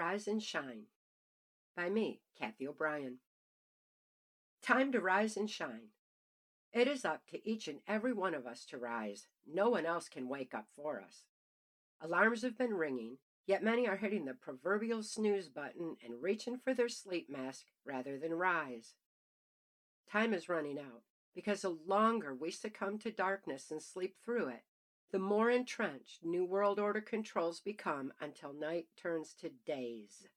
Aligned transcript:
Rise 0.00 0.26
and 0.26 0.42
Shine 0.42 0.84
by 1.76 1.90
me, 1.90 2.22
Cathy 2.38 2.66
O'Brien. 2.66 3.18
Time 4.62 4.92
to 4.92 4.98
rise 4.98 5.36
and 5.36 5.50
shine. 5.50 5.88
It 6.72 6.88
is 6.88 7.04
up 7.04 7.26
to 7.26 7.46
each 7.46 7.68
and 7.68 7.80
every 7.86 8.14
one 8.14 8.32
of 8.32 8.46
us 8.46 8.64
to 8.70 8.78
rise. 8.78 9.26
No 9.46 9.68
one 9.68 9.84
else 9.84 10.08
can 10.08 10.26
wake 10.26 10.54
up 10.54 10.68
for 10.74 11.02
us. 11.06 11.24
Alarms 12.00 12.40
have 12.40 12.56
been 12.56 12.72
ringing, 12.72 13.18
yet 13.46 13.62
many 13.62 13.86
are 13.86 13.98
hitting 13.98 14.24
the 14.24 14.32
proverbial 14.32 15.02
snooze 15.02 15.50
button 15.50 15.96
and 16.02 16.22
reaching 16.22 16.56
for 16.56 16.72
their 16.72 16.88
sleep 16.88 17.28
mask 17.28 17.66
rather 17.84 18.18
than 18.18 18.32
rise. 18.32 18.94
Time 20.10 20.32
is 20.32 20.48
running 20.48 20.78
out 20.78 21.02
because 21.34 21.60
the 21.60 21.76
longer 21.86 22.34
we 22.34 22.50
succumb 22.50 22.96
to 23.00 23.10
darkness 23.10 23.70
and 23.70 23.82
sleep 23.82 24.14
through 24.24 24.48
it, 24.48 24.62
the 25.12 25.18
more 25.18 25.50
entrenched 25.50 26.24
New 26.24 26.44
World 26.44 26.78
Order 26.78 27.00
controls 27.00 27.60
become 27.60 28.12
until 28.20 28.52
night 28.52 28.86
turns 28.96 29.34
to 29.40 29.50
days. 29.66 30.28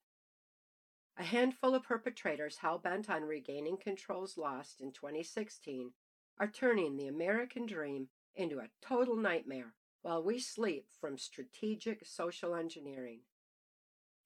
A 1.16 1.22
handful 1.22 1.76
of 1.76 1.84
perpetrators 1.84 2.56
hell 2.56 2.78
bent 2.78 3.08
on 3.08 3.22
regaining 3.22 3.76
controls 3.76 4.36
lost 4.36 4.80
in 4.80 4.90
2016 4.90 5.92
are 6.40 6.48
turning 6.48 6.96
the 6.96 7.06
American 7.06 7.66
dream 7.66 8.08
into 8.34 8.58
a 8.58 8.70
total 8.82 9.14
nightmare 9.14 9.74
while 10.02 10.20
we 10.20 10.40
sleep 10.40 10.88
from 11.00 11.18
strategic 11.18 12.04
social 12.04 12.56
engineering. 12.56 13.20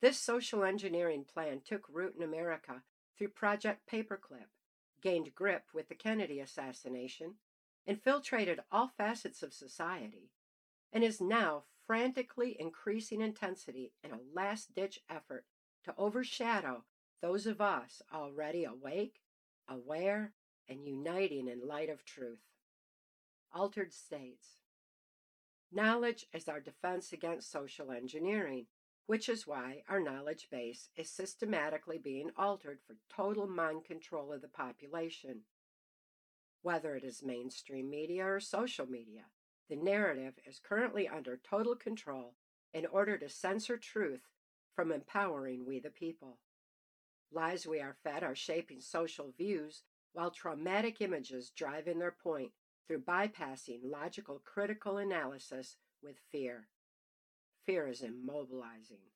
This 0.01 0.19
social 0.19 0.65
engineering 0.65 1.27
plan 1.31 1.61
took 1.63 1.85
root 1.93 2.15
in 2.17 2.23
America 2.23 2.83
through 3.19 3.29
Project 3.29 3.83
Paperclip, 3.91 4.49
gained 5.03 5.35
grip 5.35 5.65
with 5.75 5.89
the 5.89 5.95
Kennedy 5.95 6.41
assassination, 6.41 7.35
infiltrated 7.87 8.61
all 8.73 8.89
facets 8.97 9.43
of 9.43 9.53
society, 9.53 10.31
and 10.93 11.05
is 11.05 11.21
now 11.21 11.65
frantically 11.87 12.57
increasing 12.59 13.21
intensity 13.21 13.93
in 14.05 14.11
a 14.11 14.21
last 14.35 14.75
ditch 14.75 15.01
effort 15.11 15.45
to 15.85 15.95
overshadow 15.97 16.85
those 17.21 17.47
of 17.47 17.61
us 17.61 18.03
already 18.13 18.65
awake, 18.65 19.21
aware, 19.69 20.33
and 20.69 20.87
uniting 20.87 21.49
in 21.49 21.67
light 21.67 21.89
of 21.89 22.05
truth. 22.05 22.43
Altered 23.53 23.93
states. 23.93 24.61
Knowledge 25.73 26.27
is 26.33 26.49
our 26.49 26.61
defense 26.61 27.13
against 27.13 27.51
social 27.51 27.91
engineering, 27.91 28.67
which 29.07 29.29
is 29.29 29.47
why 29.47 29.83
our 29.89 30.01
knowledge 30.01 30.49
base 30.51 30.91
is 30.97 31.11
systematically 31.11 31.99
being 31.99 32.31
altered 32.37 32.79
for 32.87 32.97
total 33.15 33.47
mind 33.47 33.85
control 33.85 34.33
of 34.33 34.43
the 34.43 34.49
population. 34.49 35.41
Whether 36.63 36.95
it 36.97 37.05
is 37.05 37.23
mainstream 37.23 37.89
media 37.89 38.27
or 38.27 38.41
social 38.41 38.87
media, 38.87 39.25
the 39.69 39.77
narrative 39.77 40.35
is 40.47 40.61
currently 40.61 41.07
under 41.07 41.37
total 41.37 41.77
control 41.77 42.35
in 42.73 42.87
order 42.87 43.19
to 43.19 43.29
censor 43.29 43.77
truth 43.77 44.23
from 44.75 44.93
empowering 44.93 45.67
we 45.67 45.81
the 45.81 45.91
people. 45.91 46.39
Lies 47.31 47.67
we 47.67 47.81
are 47.81 47.97
fed 48.03 48.23
are 48.23 48.35
shaping 48.35 48.81
social 48.81 49.33
views, 49.37 49.83
while 50.13 50.31
traumatic 50.31 51.01
images 51.01 51.51
drive 51.51 51.87
in 51.87 51.99
their 51.99 52.13
point 52.23 52.53
through 52.87 53.01
bypassing 53.01 53.81
logical 53.85 54.41
critical 54.45 54.97
analysis 54.97 55.77
with 56.03 56.17
fear. 56.33 56.69
Fear 57.67 57.89
is 57.89 58.01
immobilizing. 58.01 59.13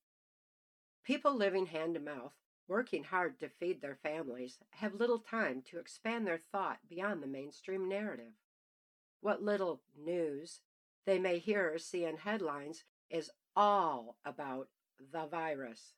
People 1.04 1.34
living 1.34 1.66
hand 1.66 1.94
to 1.94 2.00
mouth, 2.00 2.34
working 2.68 3.04
hard 3.04 3.40
to 3.40 3.48
feed 3.48 3.80
their 3.80 3.96
families, 4.02 4.58
have 4.70 4.94
little 4.94 5.18
time 5.18 5.62
to 5.70 5.78
expand 5.78 6.26
their 6.26 6.38
thought 6.38 6.78
beyond 6.88 7.22
the 7.22 7.26
mainstream 7.26 7.88
narrative. 7.88 8.34
What 9.22 9.40
little 9.40 9.80
news 9.96 10.62
they 11.06 11.18
may 11.20 11.38
hear 11.38 11.72
or 11.72 11.78
see 11.78 12.04
in 12.04 12.16
headlines 12.16 12.82
is 13.08 13.30
all 13.54 14.16
about 14.24 14.68
the 15.12 15.26
virus. 15.26 15.94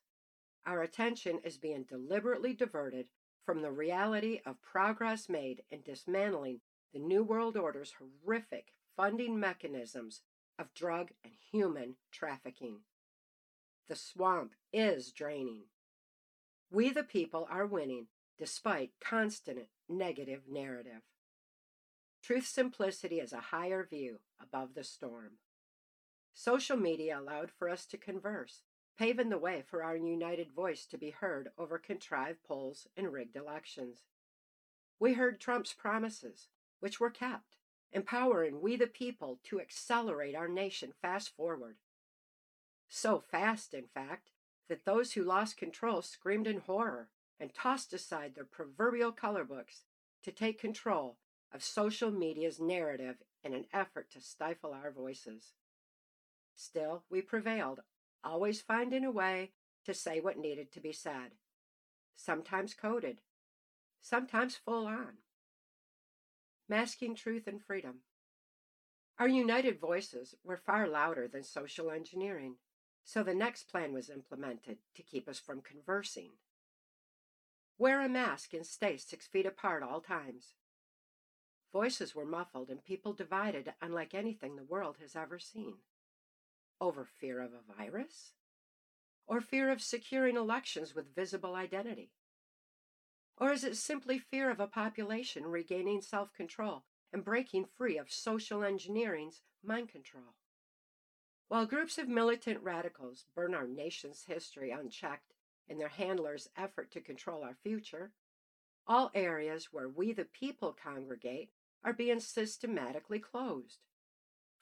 Our 0.63 0.83
attention 0.83 1.39
is 1.43 1.57
being 1.57 1.85
deliberately 1.89 2.53
diverted 2.53 3.07
from 3.43 3.63
the 3.63 3.71
reality 3.71 4.41
of 4.45 4.61
progress 4.61 5.27
made 5.27 5.63
in 5.71 5.81
dismantling 5.81 6.61
the 6.93 6.99
New 6.99 7.23
World 7.23 7.57
Order's 7.57 7.95
horrific 7.97 8.73
funding 8.95 9.39
mechanisms 9.39 10.21
of 10.59 10.73
drug 10.75 11.09
and 11.23 11.33
human 11.51 11.95
trafficking. 12.11 12.81
The 13.87 13.95
swamp 13.95 14.53
is 14.71 15.11
draining. 15.11 15.63
We, 16.69 16.91
the 16.91 17.03
people, 17.03 17.47
are 17.49 17.65
winning 17.65 18.05
despite 18.37 18.91
constant 18.99 19.67
negative 19.89 20.43
narrative. 20.47 21.01
Truth 22.25 22.47
simplicity 22.47 23.19
is 23.19 23.33
a 23.33 23.51
higher 23.51 23.85
view 23.87 24.17
above 24.41 24.73
the 24.73 24.83
storm. 24.83 25.33
Social 26.33 26.75
media 26.75 27.19
allowed 27.19 27.51
for 27.51 27.69
us 27.69 27.85
to 27.85 27.99
converse, 27.99 28.63
paving 28.97 29.29
the 29.29 29.37
way 29.37 29.61
for 29.69 29.83
our 29.83 29.95
united 29.95 30.51
voice 30.51 30.87
to 30.87 30.97
be 30.97 31.11
heard 31.11 31.49
over 31.55 31.77
contrived 31.77 32.39
polls 32.43 32.87
and 32.97 33.13
rigged 33.13 33.35
elections. 33.35 34.05
We 34.99 35.13
heard 35.13 35.39
Trump's 35.39 35.73
promises, 35.73 36.47
which 36.79 36.99
were 36.99 37.11
kept, 37.11 37.57
empowering 37.91 38.59
we 38.59 38.75
the 38.75 38.87
people 38.87 39.39
to 39.43 39.61
accelerate 39.61 40.33
our 40.33 40.47
nation 40.47 40.93
fast 40.99 41.29
forward. 41.35 41.75
So 42.89 43.19
fast, 43.19 43.71
in 43.71 43.85
fact, 43.93 44.31
that 44.67 44.83
those 44.83 45.11
who 45.11 45.23
lost 45.23 45.57
control 45.57 46.01
screamed 46.01 46.47
in 46.47 46.61
horror 46.61 47.09
and 47.39 47.53
tossed 47.53 47.93
aside 47.93 48.33
their 48.33 48.45
proverbial 48.45 49.11
color 49.11 49.43
books 49.43 49.83
to 50.23 50.31
take 50.31 50.59
control 50.59 51.17
of 51.53 51.63
social 51.63 52.11
media's 52.11 52.59
narrative 52.59 53.17
in 53.43 53.53
an 53.53 53.65
effort 53.73 54.11
to 54.11 54.21
stifle 54.21 54.73
our 54.73 54.91
voices. 54.91 55.53
Still, 56.55 57.03
we 57.09 57.21
prevailed 57.21 57.81
always 58.23 58.61
finding 58.61 59.05
a 59.05 59.11
way 59.11 59.51
to 59.85 59.93
say 59.93 60.19
what 60.19 60.37
needed 60.37 60.71
to 60.71 60.79
be 60.79 60.91
said, 60.91 61.31
sometimes 62.15 62.73
coded, 62.73 63.19
sometimes 64.01 64.55
full 64.55 64.87
on. 64.87 65.17
Masking 66.67 67.15
truth 67.15 67.45
and 67.45 67.61
freedom. 67.61 67.99
Our 69.19 69.27
united 69.27 69.79
voices 69.79 70.35
were 70.43 70.57
far 70.57 70.87
louder 70.87 71.27
than 71.27 71.43
social 71.43 71.91
engineering, 71.91 72.55
so 73.03 73.21
the 73.21 73.35
next 73.35 73.69
plan 73.69 73.93
was 73.93 74.09
implemented 74.09 74.79
to 74.95 75.03
keep 75.03 75.29
us 75.29 75.39
from 75.39 75.61
conversing. 75.61 76.31
Wear 77.77 78.01
a 78.01 78.09
mask 78.09 78.53
and 78.53 78.65
stay 78.65 78.97
six 78.97 79.27
feet 79.27 79.45
apart 79.45 79.83
all 79.83 80.01
times. 80.01 80.55
Voices 81.75 82.15
were 82.15 82.23
muffled 82.23 82.69
and 82.69 82.85
people 82.85 83.11
divided 83.11 83.73
unlike 83.81 84.13
anything 84.13 84.55
the 84.55 84.63
world 84.63 84.95
has 85.01 85.13
ever 85.13 85.37
seen. 85.37 85.79
Over 86.79 87.03
fear 87.03 87.41
of 87.41 87.51
a 87.51 87.73
virus? 87.77 88.31
Or 89.27 89.41
fear 89.41 89.69
of 89.69 89.81
securing 89.81 90.37
elections 90.37 90.95
with 90.95 91.13
visible 91.13 91.53
identity? 91.53 92.13
Or 93.35 93.51
is 93.51 93.65
it 93.65 93.75
simply 93.75 94.17
fear 94.17 94.49
of 94.49 94.61
a 94.61 94.67
population 94.67 95.47
regaining 95.47 96.01
self 96.01 96.31
control 96.31 96.85
and 97.11 97.25
breaking 97.25 97.65
free 97.65 97.97
of 97.97 98.09
social 98.09 98.63
engineering's 98.63 99.41
mind 99.61 99.89
control? 99.89 100.37
While 101.49 101.65
groups 101.65 101.97
of 101.97 102.07
militant 102.07 102.63
radicals 102.63 103.25
burn 103.35 103.53
our 103.53 103.67
nation's 103.67 104.23
history 104.23 104.71
unchecked 104.71 105.33
in 105.67 105.77
their 105.77 105.89
handlers' 105.89 106.47
effort 106.55 106.89
to 106.91 107.01
control 107.01 107.43
our 107.43 107.57
future, 107.61 108.13
all 108.87 109.11
areas 109.13 109.73
where 109.73 109.89
we 109.89 110.13
the 110.13 110.23
people 110.23 110.71
congregate 110.71 111.49
are 111.85 111.93
being 111.93 112.19
systematically 112.19 113.19
closed 113.19 113.77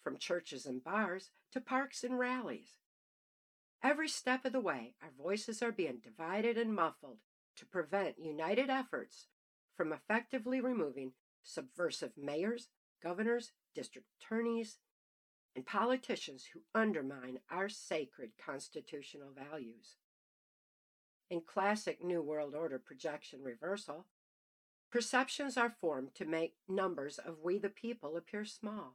from 0.04 0.18
churches 0.18 0.66
and 0.66 0.84
bars 0.84 1.32
to 1.54 1.62
parks 1.62 2.04
and 2.04 2.20
rallies. 2.20 2.80
Every 3.82 4.10
step 4.10 4.44
of 4.44 4.52
the 4.52 4.60
way, 4.60 4.96
our 5.02 5.12
voices 5.18 5.64
are 5.64 5.72
being 5.72 6.00
divided 6.04 6.58
and 6.58 6.76
muffled 6.76 7.20
to 7.56 7.66
prevent 7.66 8.20
united 8.20 8.70
efforts 8.70 9.28
from 9.76 9.94
effectively 9.94 10.60
removing 10.60 11.14
subversive 11.44 12.12
mayors, 12.18 12.68
governors, 13.02 13.54
district 13.74 14.08
attorneys, 14.22 14.78
and 15.56 15.66
politicians 15.66 16.46
who 16.54 16.62
undermine 16.76 17.40
our 17.50 17.70
sacred 17.70 18.32
constitutional 18.44 19.30
values. 19.34 19.98
In 21.30 21.42
classic 21.42 22.04
New 22.04 22.22
World 22.22 22.54
Order 22.56 22.80
projection 22.80 23.42
reversal, 23.44 24.08
perceptions 24.94 25.58
are 25.58 25.74
formed 25.82 26.14
to 26.14 26.24
make 26.24 26.54
numbers 26.70 27.18
of 27.18 27.40
we 27.44 27.58
the 27.58 27.68
people 27.68 28.16
appear 28.16 28.46
small. 28.46 28.94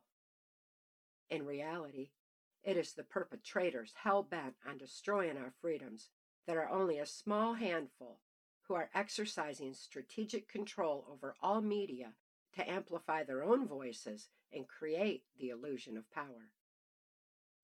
In 1.29 1.45
reality, 1.45 2.11
it 2.63 2.77
is 2.77 2.93
the 2.93 3.03
perpetrators 3.03 3.95
hell 4.05 4.23
bent 4.23 4.55
on 4.65 4.79
destroying 4.79 5.37
our 5.37 5.53
freedoms 5.61 6.11
that 6.47 6.57
are 6.57 6.69
only 6.69 7.01
a 7.01 7.05
small 7.05 7.55
handful 7.55 8.21
who 8.69 8.75
are 8.75 8.91
exercising 8.95 9.75
strategic 9.75 10.49
control 10.49 11.05
over 11.11 11.35
all 11.43 11.61
media 11.61 12.13
to 12.55 12.71
amplify 12.71 13.25
their 13.25 13.43
own 13.43 13.67
voices 13.67 14.29
and 14.53 14.69
create 14.69 15.25
the 15.37 15.49
illusion 15.49 15.97
of 15.97 16.09
power. 16.13 16.53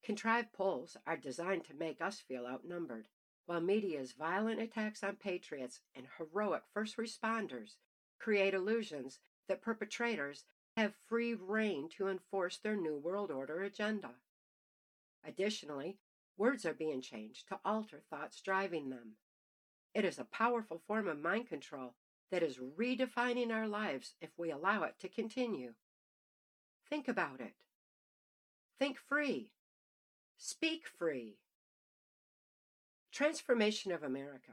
Contrived 0.03 0.53
polls 0.53 0.97
are 1.07 1.17
designed 1.17 1.63
to 1.67 1.75
make 1.75 2.01
us 2.01 2.19
feel 2.19 2.47
outnumbered, 2.47 3.07
while 3.47 3.61
media's 3.61 4.11
violent 4.11 4.61
attacks 4.61 5.05
on 5.05 5.15
patriots 5.15 5.83
and 5.95 6.07
heroic 6.19 6.63
first 6.73 6.97
responders 6.97 7.77
create 8.25 8.55
illusions 8.55 9.19
that 9.49 9.61
perpetrators 9.61 10.44
have 10.79 10.94
free 11.06 11.35
rein 11.35 11.91
to 11.99 12.09
enforce 12.09 12.56
their 12.56 12.75
New 12.75 12.97
World 12.97 13.31
Order 13.31 13.62
agenda. 13.62 14.12
Additionally, 15.26 15.99
Words 16.37 16.67
are 16.67 16.75
being 16.75 17.00
changed 17.00 17.47
to 17.49 17.61
alter 17.65 18.00
thoughts 18.11 18.41
driving 18.41 18.91
them. 18.91 19.12
It 19.94 20.05
is 20.05 20.19
a 20.19 20.25
powerful 20.25 20.82
form 20.87 21.06
of 21.06 21.21
mind 21.21 21.49
control 21.49 21.94
that 22.32 22.43
is 22.43 22.59
redefining 22.59 23.53
our 23.53 23.69
lives 23.69 24.15
if 24.21 24.31
we 24.37 24.50
allow 24.50 24.82
it 24.82 24.94
to 25.00 25.09
continue. 25.09 25.75
Think 26.91 27.06
about 27.06 27.41
it. 27.41 27.55
Think 28.81 28.99
free. 28.99 29.50
Speak 30.37 30.88
free. 30.99 31.37
Trance 33.12 33.38
Formation 33.38 33.93
of 33.93 34.03
America. 34.03 34.53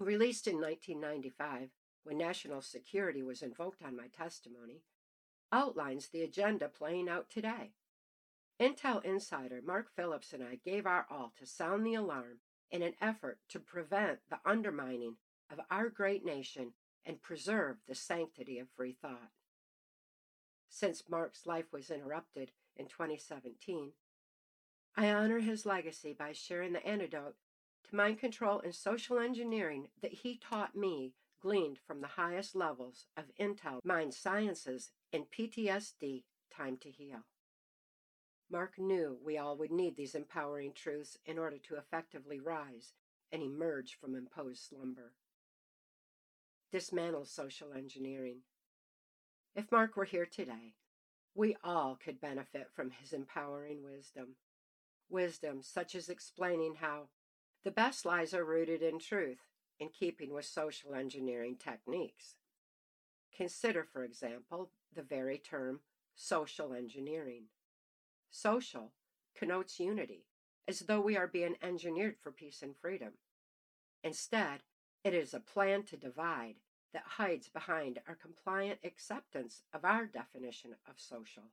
Released 0.00 0.48
in 0.48 0.56
1995, 0.56 1.68
when 2.04 2.18
national 2.18 2.60
security 2.60 3.22
was 3.22 3.42
invoked 3.42 3.82
on 3.82 3.96
my 3.96 4.06
testimony, 4.06 4.82
outlines 5.50 6.08
the 6.08 6.22
agenda 6.22 6.68
playing 6.68 7.08
out 7.08 7.28
today. 7.30 7.72
Intel 8.60 9.04
insider 9.04 9.60
Mark 9.64 9.88
Phillips 9.96 10.32
and 10.32 10.42
I 10.42 10.56
gave 10.64 10.86
our 10.86 11.06
all 11.10 11.32
to 11.38 11.46
sound 11.46 11.84
the 11.84 11.94
alarm 11.94 12.38
in 12.70 12.82
an 12.82 12.94
effort 13.00 13.38
to 13.48 13.58
prevent 13.58 14.20
the 14.30 14.38
undermining 14.44 15.16
of 15.50 15.60
our 15.70 15.88
great 15.88 16.24
nation 16.24 16.72
and 17.04 17.20
preserve 17.20 17.76
the 17.86 17.94
sanctity 17.94 18.58
of 18.58 18.68
free 18.68 18.96
thought. 19.00 19.30
Since 20.68 21.04
Mark's 21.08 21.46
life 21.46 21.72
was 21.72 21.90
interrupted 21.90 22.52
in 22.76 22.86
2017, 22.86 23.92
I 24.96 25.12
honor 25.12 25.40
his 25.40 25.66
legacy 25.66 26.14
by 26.16 26.32
sharing 26.32 26.72
the 26.72 26.86
antidote 26.86 27.34
to 27.88 27.96
mind 27.96 28.18
control 28.18 28.60
and 28.60 28.74
social 28.74 29.18
engineering 29.18 29.88
that 30.02 30.12
he 30.12 30.36
taught 30.36 30.76
me 30.76 31.14
gleaned 31.44 31.78
from 31.86 32.00
the 32.00 32.06
highest 32.16 32.56
levels 32.56 33.04
of 33.18 33.24
Intel 33.38 33.78
Mind 33.84 34.14
Sciences 34.14 34.92
and 35.12 35.24
PTSD 35.30 36.22
Time 36.50 36.78
to 36.78 36.90
Heal. 36.90 37.26
Mark 38.50 38.78
knew 38.78 39.18
we 39.22 39.36
all 39.36 39.54
would 39.58 39.70
need 39.70 39.94
these 39.94 40.14
empowering 40.14 40.72
truths 40.74 41.18
in 41.26 41.38
order 41.38 41.58
to 41.58 41.76
effectively 41.76 42.40
rise 42.40 42.94
and 43.30 43.42
emerge 43.42 43.98
from 44.00 44.14
imposed 44.14 44.62
slumber. 44.62 45.12
Dismantle 46.72 47.26
social 47.26 47.74
engineering. 47.76 48.38
If 49.54 49.70
Mark 49.70 49.96
were 49.96 50.06
here 50.06 50.26
today, 50.26 50.76
we 51.34 51.56
all 51.62 51.98
could 52.02 52.22
benefit 52.22 52.68
from 52.74 52.90
his 52.90 53.12
empowering 53.12 53.84
wisdom. 53.84 54.36
Wisdom 55.10 55.60
such 55.60 55.94
as 55.94 56.08
explaining 56.08 56.76
how 56.80 57.08
the 57.64 57.70
best 57.70 58.06
lies 58.06 58.32
are 58.32 58.44
rooted 58.44 58.82
in 58.82 58.98
truth, 58.98 59.40
in 59.78 59.88
keeping 59.88 60.32
with 60.32 60.44
social 60.44 60.94
engineering 60.94 61.56
techniques. 61.56 62.34
Consider, 63.36 63.84
for 63.84 64.04
example, 64.04 64.70
the 64.94 65.02
very 65.02 65.38
term 65.38 65.80
social 66.14 66.72
engineering. 66.72 67.44
Social 68.30 68.92
connotes 69.36 69.80
unity, 69.80 70.26
as 70.68 70.80
though 70.80 71.00
we 71.00 71.16
are 71.16 71.26
being 71.26 71.56
engineered 71.62 72.16
for 72.22 72.30
peace 72.30 72.62
and 72.62 72.76
freedom. 72.76 73.12
Instead, 74.02 74.60
it 75.02 75.14
is 75.14 75.34
a 75.34 75.40
plan 75.40 75.82
to 75.84 75.96
divide 75.96 76.56
that 76.92 77.02
hides 77.18 77.48
behind 77.48 77.98
our 78.06 78.14
compliant 78.14 78.78
acceptance 78.84 79.62
of 79.72 79.84
our 79.84 80.06
definition 80.06 80.76
of 80.88 80.94
social. 80.96 81.44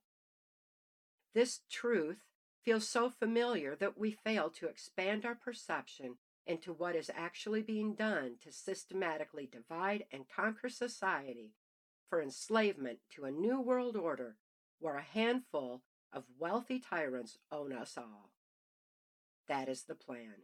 This 1.34 1.62
truth 1.70 2.20
feels 2.64 2.88
so 2.88 3.10
familiar 3.10 3.76
that 3.76 3.98
we 3.98 4.12
fail 4.12 4.50
to 4.52 4.68
expand 4.68 5.26
our 5.26 5.34
perception 5.34 6.18
into 6.46 6.74
what 6.74 6.96
is 6.96 7.12
actually 7.16 7.62
being 7.62 7.94
done 7.94 8.36
to 8.44 8.52
systematically 8.52 9.50
divide 9.52 10.06
and 10.12 10.26
conquer 10.34 10.70
society 10.70 11.54
for 12.10 12.22
enslavement 12.22 13.00
to 13.16 13.26
a 13.26 13.32
new 13.32 13.60
world 13.62 13.96
order 13.96 14.38
where 14.80 14.98
a 14.98 15.04
handful 15.04 15.82
of 16.12 16.24
wealthy 16.38 16.80
tyrants 16.80 17.38
own 17.52 17.72
us 17.72 17.98
all. 17.98 18.32
That 19.48 19.70
is 19.70 19.84
the 19.84 19.96
plan. 19.96 20.44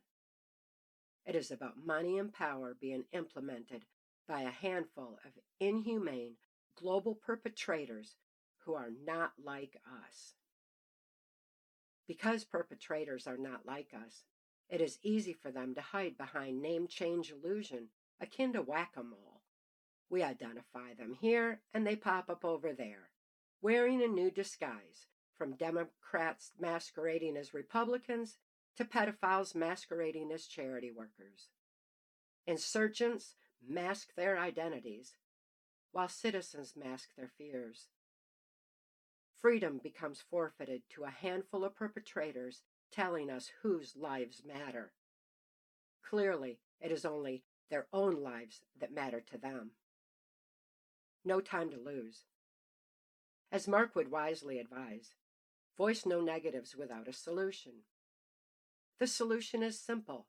It 1.25 1.35
is 1.35 1.51
about 1.51 1.85
money 1.85 2.17
and 2.17 2.31
power 2.31 2.75
being 2.79 3.03
implemented 3.11 3.83
by 4.27 4.41
a 4.41 4.49
handful 4.49 5.19
of 5.25 5.31
inhumane 5.59 6.35
global 6.77 7.15
perpetrators 7.15 8.15
who 8.65 8.75
are 8.75 8.91
not 9.05 9.31
like 9.43 9.77
us. 10.05 10.35
Because 12.07 12.45
perpetrators 12.45 13.27
are 13.27 13.37
not 13.37 13.65
like 13.65 13.91
us, 13.93 14.23
it 14.69 14.81
is 14.81 14.99
easy 15.01 15.33
for 15.33 15.51
them 15.51 15.73
to 15.75 15.81
hide 15.81 16.17
behind 16.17 16.61
name 16.61 16.87
change 16.87 17.31
illusion 17.31 17.87
akin 18.19 18.53
to 18.53 18.61
whack 18.61 18.93
a 18.97 19.03
mole. 19.03 19.41
We 20.09 20.23
identify 20.23 20.93
them 20.93 21.17
here 21.19 21.61
and 21.73 21.85
they 21.85 21.95
pop 21.95 22.29
up 22.29 22.43
over 22.43 22.73
there, 22.73 23.09
wearing 23.61 24.03
a 24.03 24.07
new 24.07 24.31
disguise 24.31 25.07
from 25.37 25.55
Democrats 25.55 26.51
masquerading 26.59 27.37
as 27.37 27.53
Republicans 27.53 28.37
to 28.77 28.85
pedophiles 28.85 29.55
masquerading 29.55 30.31
as 30.31 30.47
charity 30.47 30.91
workers. 30.91 31.49
Insurgents 32.45 33.35
mask 33.67 34.09
their 34.15 34.37
identities, 34.37 35.15
while 35.91 36.07
citizens 36.07 36.73
mask 36.75 37.09
their 37.17 37.29
fears. 37.37 37.87
Freedom 39.41 39.79
becomes 39.81 40.23
forfeited 40.29 40.83
to 40.89 41.03
a 41.03 41.09
handful 41.09 41.63
of 41.63 41.75
perpetrators 41.75 42.61
telling 42.91 43.29
us 43.29 43.51
whose 43.61 43.95
lives 43.95 44.43
matter. 44.45 44.91
Clearly, 46.07 46.59
it 46.79 46.91
is 46.91 47.05
only 47.05 47.43
their 47.69 47.87
own 47.91 48.23
lives 48.23 48.61
that 48.79 48.93
matter 48.93 49.21
to 49.21 49.37
them. 49.37 49.71
No 51.25 51.41
time 51.41 51.69
to 51.71 51.77
lose. 51.77 52.23
As 53.51 53.67
Mark 53.67 53.95
would 53.95 54.11
wisely 54.11 54.59
advise, 54.59 55.11
Voice 55.77 56.07
no 56.07 56.21
negatives 56.21 56.75
without 56.75 57.07
a 57.07 57.13
solution. 57.13 57.83
The 58.99 59.05
solution 59.05 59.61
is 59.61 59.79
simple. 59.79 60.25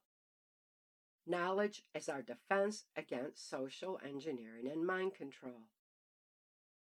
Knowledge 1.26 1.84
is 1.94 2.08
our 2.08 2.20
defense 2.20 2.84
against 2.94 3.48
social 3.48 3.98
engineering 4.06 4.68
and 4.70 4.86
mind 4.86 5.14
control. 5.14 5.62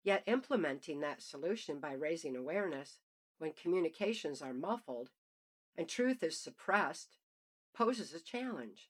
Yet 0.04 0.24
implementing 0.26 1.02
that 1.02 1.22
solution 1.22 1.80
by 1.80 1.94
raising 1.94 2.36
awareness 2.36 2.98
when 3.38 3.54
communications 3.54 4.42
are 4.42 4.54
muffled 4.54 5.12
and 5.78 5.88
truth 5.88 6.24
is 6.24 6.38
suppressed 6.38 7.18
poses 7.76 8.14
a 8.14 8.20
challenge. 8.20 8.90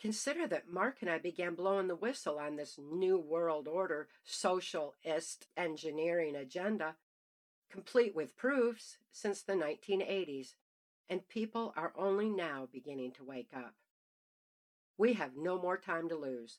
Consider 0.00 0.46
that 0.46 0.70
Mark 0.70 0.98
and 1.00 1.10
I 1.10 1.18
began 1.18 1.54
blowing 1.54 1.88
the 1.88 1.96
whistle 1.96 2.38
on 2.38 2.56
this 2.56 2.78
new 2.78 3.18
world 3.18 3.68
order 3.68 4.08
socialist 4.24 5.46
engineering 5.56 6.36
agenda 6.36 6.96
complete 7.70 8.14
with 8.14 8.36
proofs 8.36 8.98
since 9.12 9.42
the 9.42 9.52
1980s, 9.52 10.54
and 11.08 11.28
people 11.28 11.72
are 11.76 11.92
only 11.96 12.28
now 12.28 12.68
beginning 12.70 13.12
to 13.12 13.24
wake 13.24 13.50
up. 13.54 13.74
We 14.98 15.14
have 15.14 15.36
no 15.36 15.60
more 15.60 15.78
time 15.78 16.08
to 16.08 16.16
lose. 16.16 16.58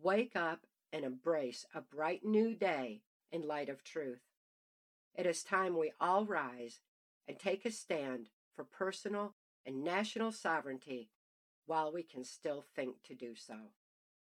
Wake 0.00 0.36
up 0.36 0.60
and 0.92 1.04
embrace 1.04 1.66
a 1.74 1.80
bright 1.80 2.24
new 2.24 2.54
day 2.54 3.00
in 3.32 3.46
light 3.46 3.68
of 3.68 3.82
truth. 3.82 4.22
It 5.14 5.26
is 5.26 5.42
time 5.42 5.76
we 5.76 5.92
all 6.00 6.24
rise 6.24 6.80
and 7.28 7.38
take 7.38 7.64
a 7.66 7.70
stand 7.70 8.30
for 8.56 8.64
personal 8.64 9.34
and 9.66 9.84
national 9.84 10.32
sovereignty 10.32 11.10
while 11.66 11.92
we 11.92 12.02
can 12.02 12.24
still 12.24 12.64
think 12.74 13.02
to 13.04 13.14
do 13.14 13.34
so. 13.34 13.54